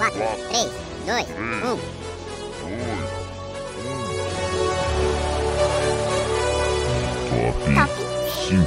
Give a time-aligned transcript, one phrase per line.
[0.00, 0.16] 4,
[0.48, 0.70] 3,
[1.04, 1.78] 2, 1.
[7.74, 7.92] Top
[8.48, 8.64] 5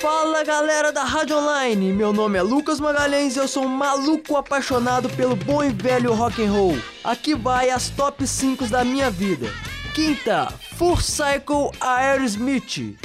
[0.00, 4.36] Fala galera da Rádio Online, meu nome é Lucas Magalhães e eu sou um maluco
[4.36, 6.76] apaixonado pelo bom e velho rock and roll.
[7.04, 9.46] Aqui vai as top 5 da minha vida.
[9.94, 13.03] Quinta, Full Cycle Aerosmith.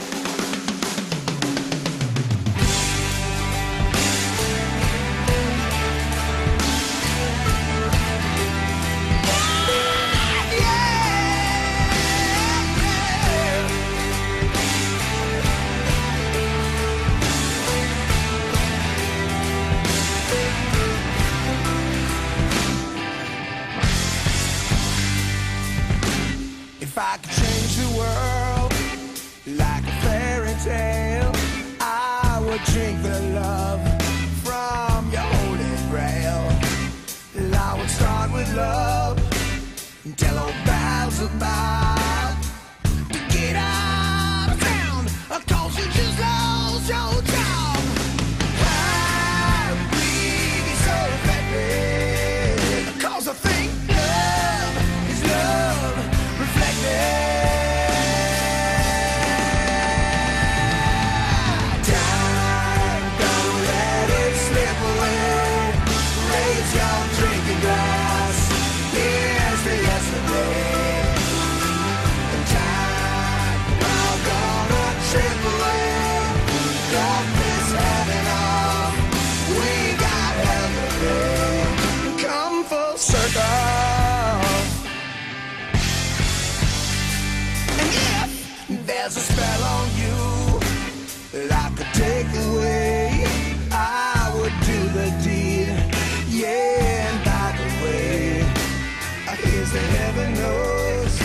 [99.71, 101.21] as heaven knows,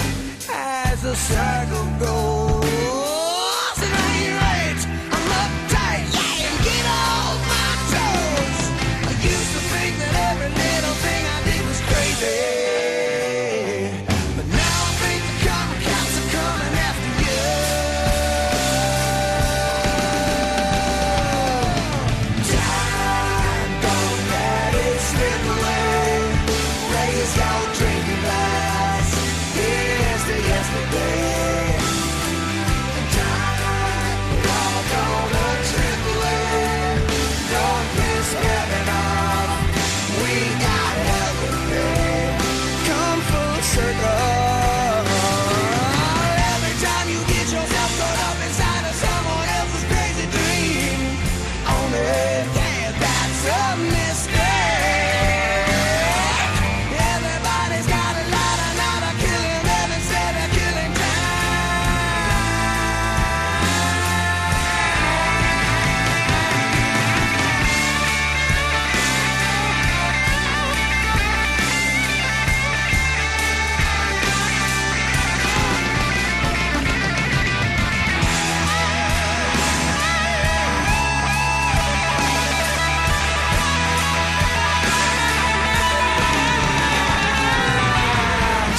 [0.51, 2.34] as the cycle goes.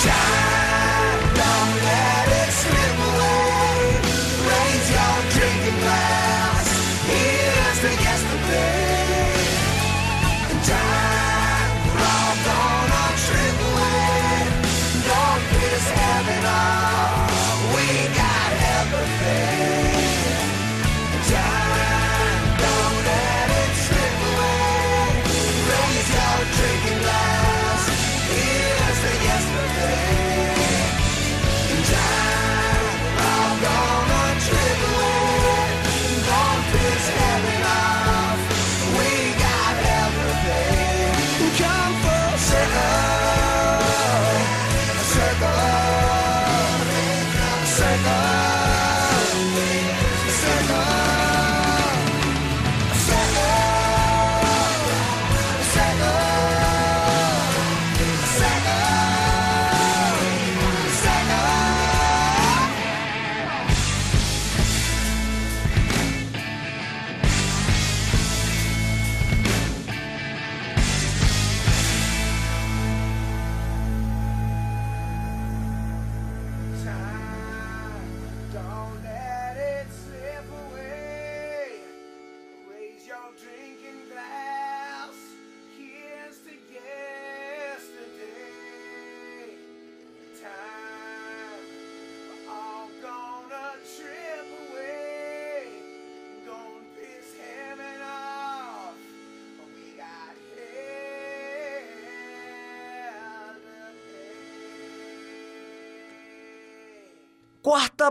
[0.05, 0.34] time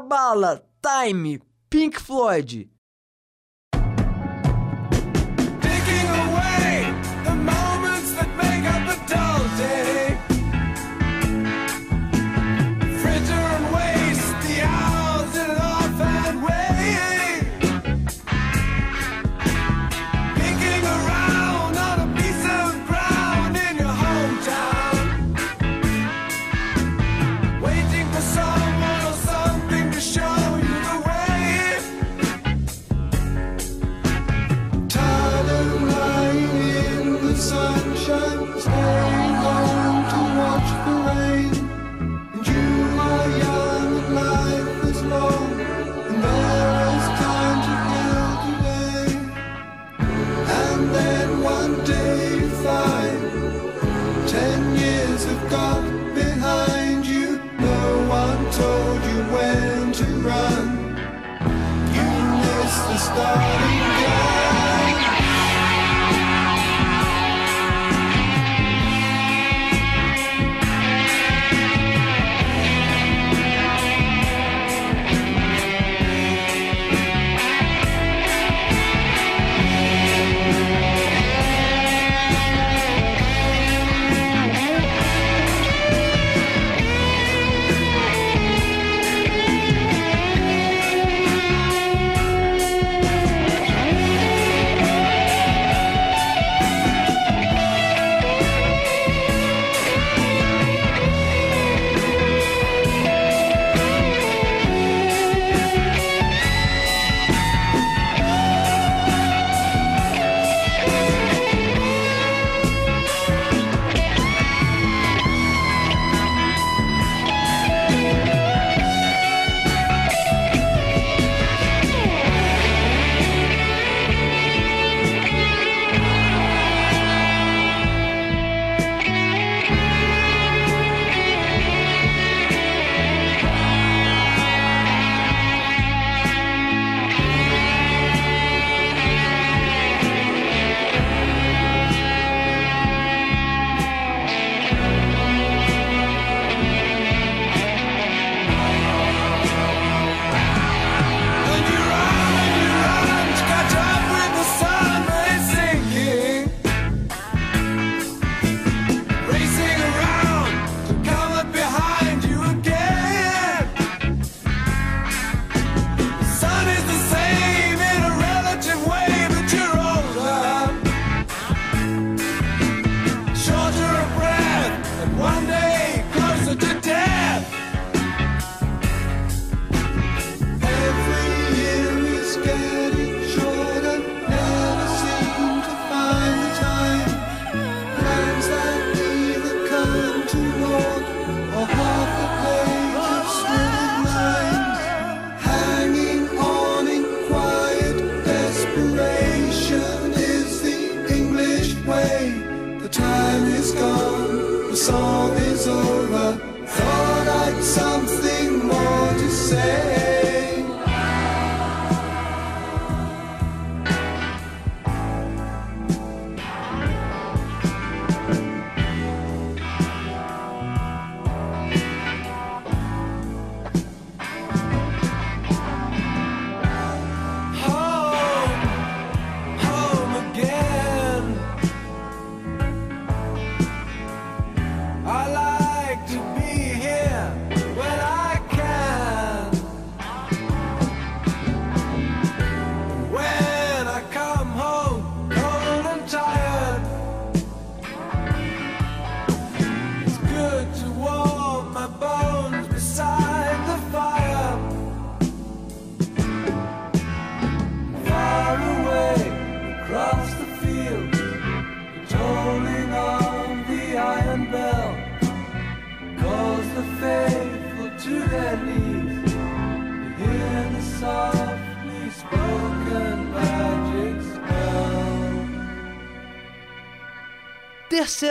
[0.00, 2.68] Bala, Time, Pink Floyd,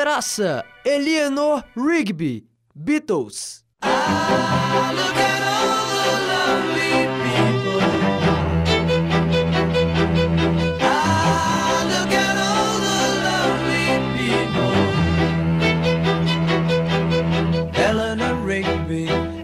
[0.03, 2.45] Feraça, Eleanor Rigby,
[2.75, 3.63] Beatles.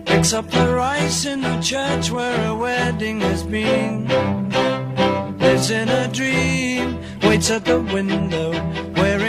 [0.05, 4.07] Picks up the rice in the church where a wedding has been.
[5.39, 8.51] Lives in a dream, waits at the window,
[8.97, 9.28] wearing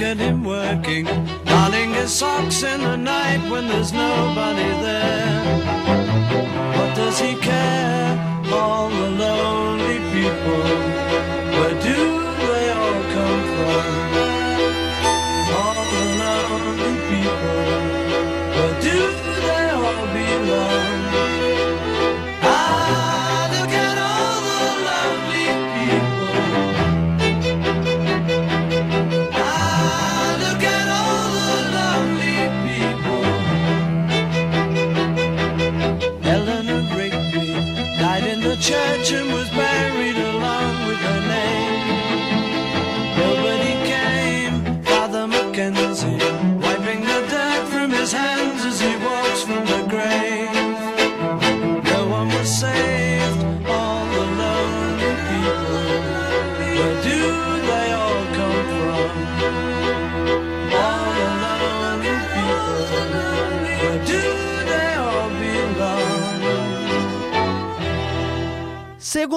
[0.00, 1.04] look at him working,
[1.44, 5.49] darning his socks in the night when there's nobody there.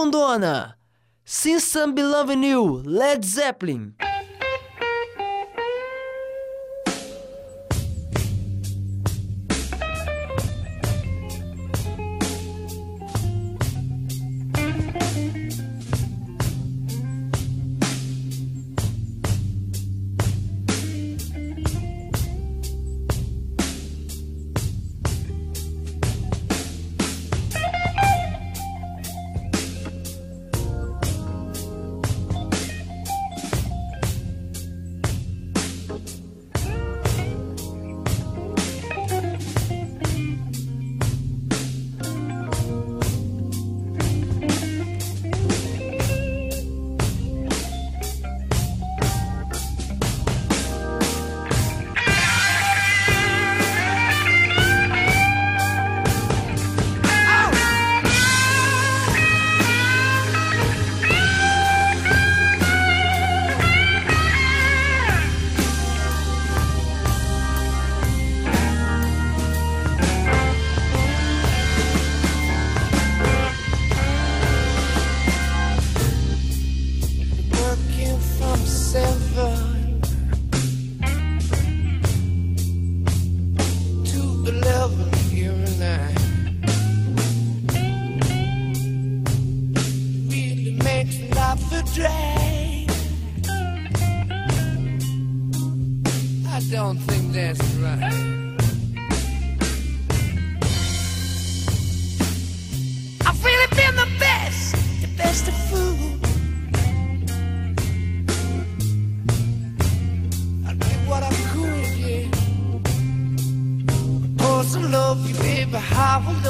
[0.03, 0.73] Bundona,
[1.23, 3.95] Since I'm Beloved You, Led Zeppelin.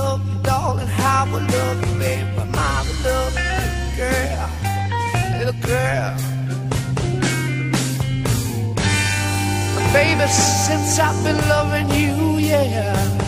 [0.03, 0.87] Love you, darling.
[0.87, 2.29] How I love you, baby.
[2.59, 3.63] My love you,
[3.99, 4.49] girl,
[5.37, 6.11] little girl.
[9.93, 10.27] Baby,
[10.65, 13.22] since I've been loving you, yeah.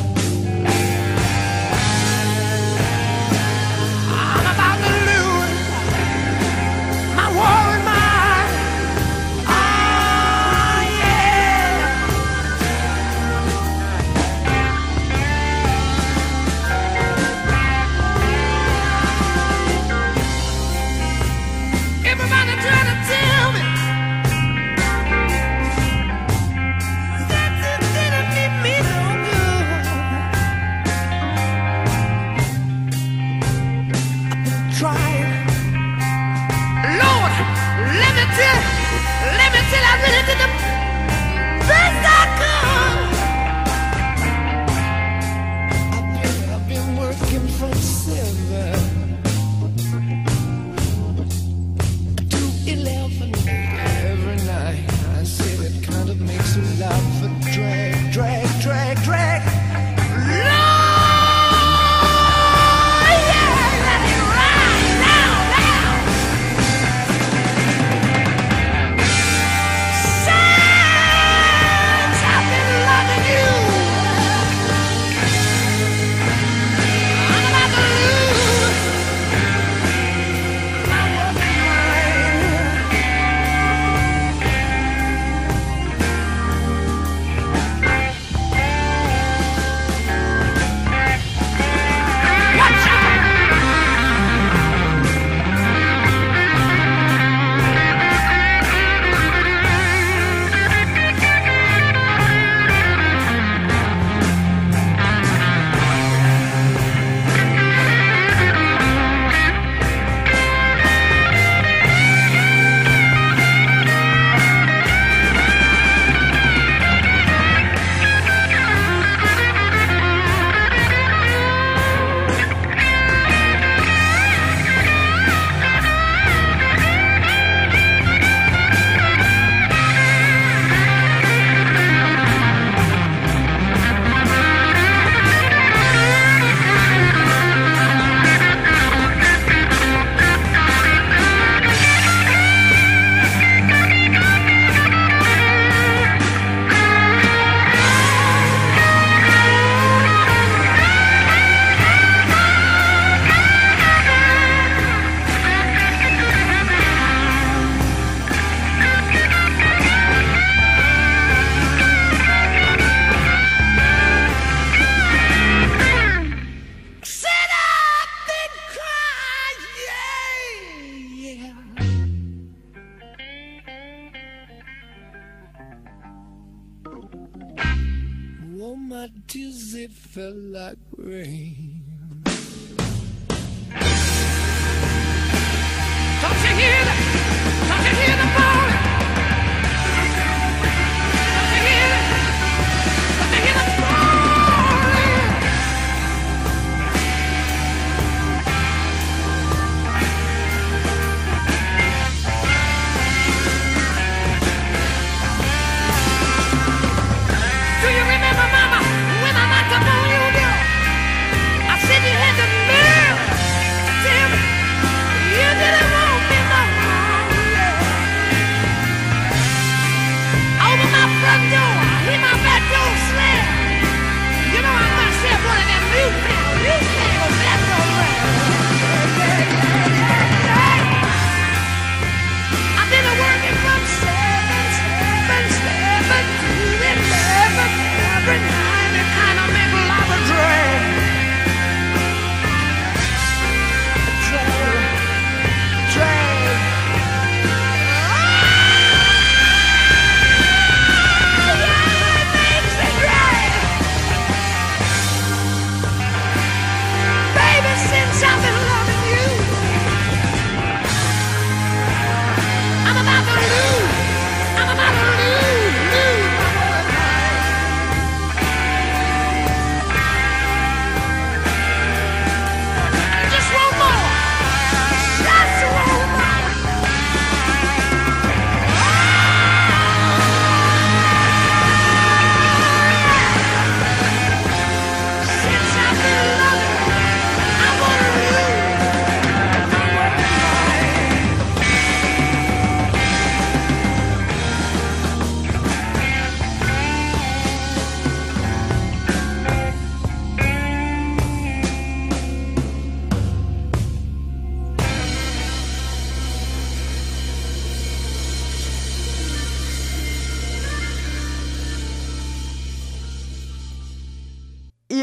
[179.85, 181.74] it fell like rain.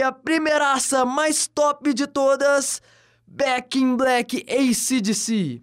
[0.03, 2.83] a primeiraça mais top de todas,
[3.27, 5.63] Back in Black ACDC.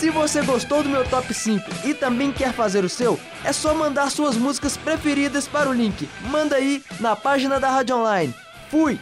[0.00, 3.74] Se você gostou do meu top 5 e também quer fazer o seu, é só
[3.74, 6.08] mandar suas músicas preferidas para o link.
[6.30, 8.34] Manda aí na página da Rádio Online.
[8.70, 8.98] Fui!